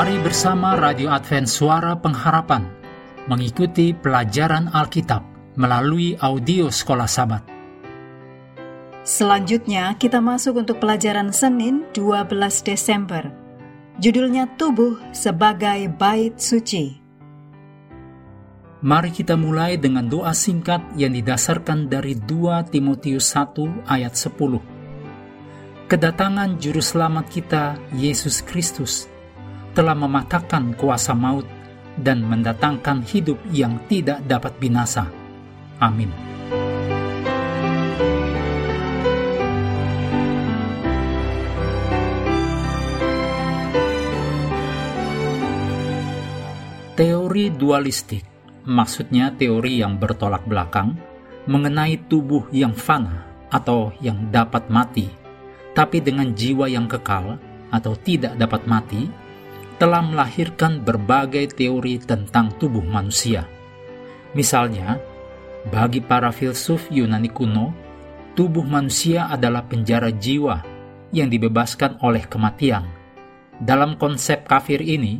[0.00, 2.64] Mari bersama Radio Advent Suara Pengharapan
[3.28, 5.20] mengikuti pelajaran Alkitab
[5.60, 7.44] melalui audio Sekolah Sabat.
[9.04, 12.32] Selanjutnya kita masuk untuk pelajaran Senin 12
[12.64, 13.28] Desember.
[14.00, 16.96] Judulnya Tubuh sebagai Bait Suci.
[18.80, 25.92] Mari kita mulai dengan doa singkat yang didasarkan dari 2 Timotius 1 ayat 10.
[25.92, 29.10] Kedatangan Juru Selamat kita, Yesus Kristus,
[29.72, 31.46] telah mematahkan kuasa maut
[32.00, 35.06] dan mendatangkan hidup yang tidak dapat binasa.
[35.80, 36.10] Amin.
[47.00, 48.28] Teori dualistik,
[48.68, 51.00] maksudnya teori yang bertolak belakang,
[51.48, 55.08] mengenai tubuh yang fana atau yang dapat mati,
[55.72, 57.40] tapi dengan jiwa yang kekal
[57.72, 59.08] atau tidak dapat mati,
[59.80, 63.48] telah melahirkan berbagai teori tentang tubuh manusia.
[64.36, 65.00] Misalnya,
[65.72, 67.72] bagi para filsuf Yunani kuno,
[68.36, 70.60] tubuh manusia adalah penjara jiwa
[71.16, 72.84] yang dibebaskan oleh kematian.
[73.56, 75.16] Dalam konsep kafir ini,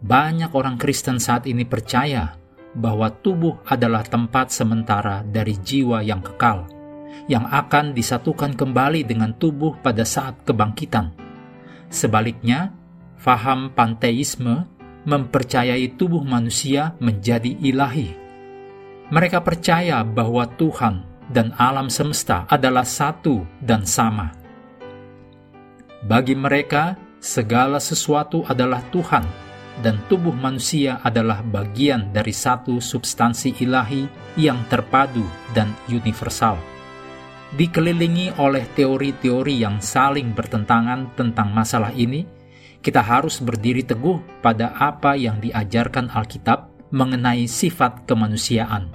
[0.00, 2.40] banyak orang Kristen saat ini percaya
[2.72, 6.64] bahwa tubuh adalah tempat sementara dari jiwa yang kekal,
[7.28, 11.12] yang akan disatukan kembali dengan tubuh pada saat kebangkitan.
[11.88, 12.74] Sebaliknya,
[13.24, 14.68] Faham panteisme
[15.08, 18.12] mempercayai tubuh manusia menjadi ilahi.
[19.08, 21.00] Mereka percaya bahwa Tuhan
[21.32, 24.28] dan alam semesta adalah satu dan sama.
[26.04, 29.24] Bagi mereka, segala sesuatu adalah Tuhan,
[29.80, 34.04] dan tubuh manusia adalah bagian dari satu substansi ilahi
[34.36, 35.24] yang terpadu
[35.56, 36.60] dan universal.
[37.56, 42.43] Dikelilingi oleh teori-teori yang saling bertentangan tentang masalah ini,
[42.84, 48.92] kita harus berdiri teguh pada apa yang diajarkan Alkitab mengenai sifat kemanusiaan.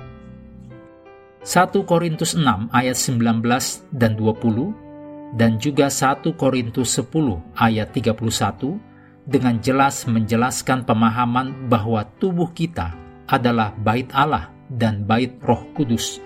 [1.42, 3.42] 1 Korintus 6 ayat 19
[3.90, 7.10] dan 20 dan juga 1 Korintus 10
[7.58, 8.78] ayat 31
[9.26, 12.94] dengan jelas menjelaskan pemahaman bahwa tubuh kita
[13.26, 16.22] adalah bait Allah dan bait Roh Kudus.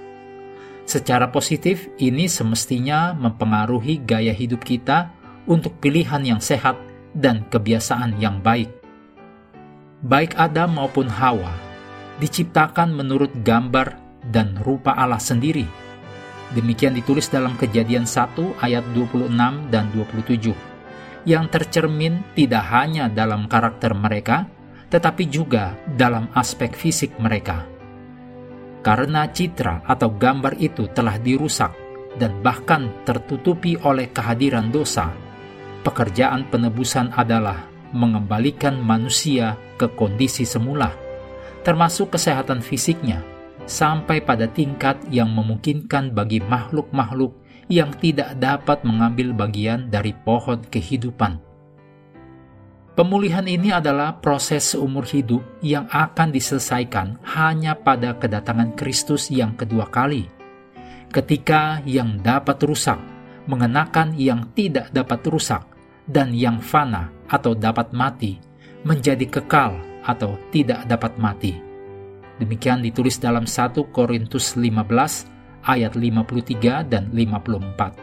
[0.83, 5.15] Secara positif, ini semestinya mempengaruhi gaya hidup kita
[5.47, 6.75] untuk pilihan yang sehat
[7.13, 8.69] dan kebiasaan yang baik.
[10.03, 11.55] Baik Adam maupun Hawa
[12.19, 13.95] diciptakan menurut gambar
[14.29, 15.65] dan rupa Allah sendiri.
[16.53, 19.31] Demikian ditulis dalam Kejadian 1 ayat 26
[19.73, 20.73] dan 27
[21.23, 24.43] yang tercermin tidak hanya dalam karakter mereka,
[24.91, 27.63] tetapi juga dalam aspek fisik mereka.
[28.83, 31.71] Karena citra atau gambar itu telah dirusak
[32.19, 35.15] dan bahkan tertutupi oleh kehadiran dosa,
[35.83, 40.89] pekerjaan penebusan adalah mengembalikan manusia ke kondisi semula,
[41.61, 43.21] termasuk kesehatan fisiknya,
[43.69, 47.37] sampai pada tingkat yang memungkinkan bagi makhluk-makhluk
[47.71, 51.39] yang tidak dapat mengambil bagian dari pohon kehidupan.
[52.93, 59.89] Pemulihan ini adalah proses seumur hidup yang akan diselesaikan hanya pada kedatangan Kristus yang kedua
[59.89, 60.29] kali,
[61.09, 63.01] ketika yang dapat rusak
[63.49, 65.72] mengenakan yang tidak dapat rusak
[66.07, 68.39] dan yang fana atau dapat mati
[68.83, 71.55] menjadi kekal atau tidak dapat mati.
[72.39, 77.95] Demikian ditulis dalam 1 Korintus 15 ayat 53 dan 54.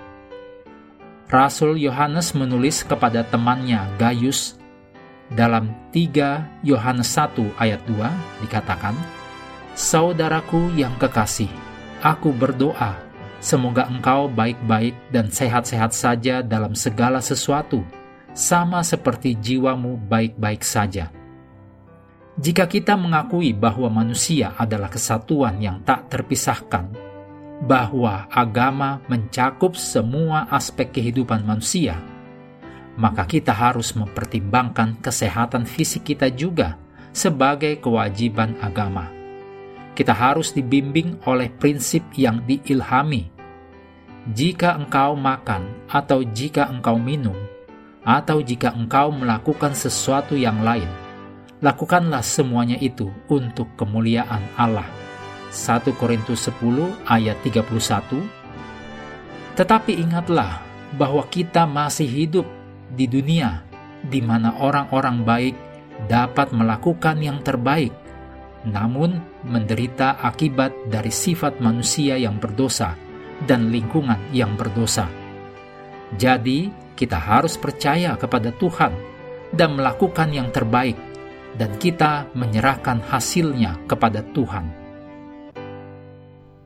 [1.30, 4.58] Rasul Yohanes menulis kepada temannya Gaius
[5.30, 8.96] dalam 3 Yohanes 1 ayat 2 dikatakan,
[9.78, 11.46] Saudaraku yang kekasih,
[12.02, 13.09] aku berdoa
[13.40, 17.80] Semoga engkau baik-baik dan sehat-sehat saja dalam segala sesuatu,
[18.36, 21.08] sama seperti jiwamu baik-baik saja.
[22.36, 26.92] Jika kita mengakui bahwa manusia adalah kesatuan yang tak terpisahkan,
[27.64, 31.96] bahwa agama mencakup semua aspek kehidupan manusia,
[33.00, 36.76] maka kita harus mempertimbangkan kesehatan fisik kita juga
[37.16, 39.20] sebagai kewajiban agama
[40.00, 43.28] kita harus dibimbing oleh prinsip yang diilhami.
[44.30, 47.34] Jika engkau makan, atau jika engkau minum,
[48.06, 50.86] atau jika engkau melakukan sesuatu yang lain,
[51.58, 54.86] lakukanlah semuanya itu untuk kemuliaan Allah.
[55.50, 56.62] 1 Korintus 10
[57.10, 58.22] ayat 31
[59.58, 60.62] Tetapi ingatlah
[60.94, 62.46] bahwa kita masih hidup
[62.94, 63.66] di dunia
[63.98, 65.56] di mana orang-orang baik
[66.06, 67.90] dapat melakukan yang terbaik
[68.62, 73.09] namun menderita akibat dari sifat manusia yang berdosa
[73.44, 75.08] dan lingkungan yang berdosa.
[76.18, 78.92] Jadi, kita harus percaya kepada Tuhan
[79.54, 80.98] dan melakukan yang terbaik,
[81.56, 84.66] dan kita menyerahkan hasilnya kepada Tuhan.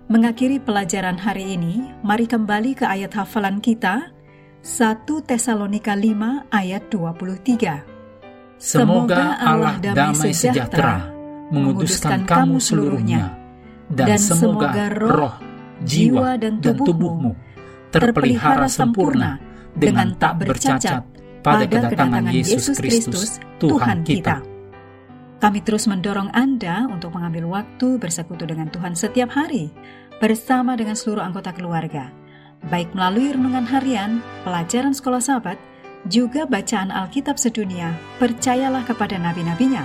[0.04, 4.12] Mengakhiri pelajaran hari ini, mari kembali ke ayat hafalan kita,
[4.60, 7.84] 1 Tesalonika 5 ayat 23.
[8.60, 11.12] Semoga Allah damai sejahtera
[11.52, 13.32] menguduskan kamu seluruhnya,
[13.92, 15.34] dan semoga roh,
[15.82, 17.34] jiwa, dan tubuhmu
[17.90, 19.38] terpelihara sempurna
[19.74, 21.02] dengan tak bercacat
[21.42, 24.42] pada kedatangan Yesus Kristus, Tuhan kita.
[25.38, 29.68] Kami terus mendorong Anda untuk mengambil waktu bersekutu dengan Tuhan setiap hari
[30.16, 32.08] bersama dengan seluruh anggota keluarga,
[32.72, 35.60] baik melalui renungan harian, pelajaran sekolah sahabat,
[36.08, 39.84] juga bacaan Alkitab sedunia, percayalah kepada nabi-nabinya,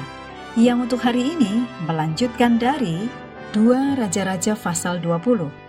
[0.55, 3.07] yang untuk hari ini melanjutkan dari
[3.51, 5.68] dua Raja-Raja pasal 20.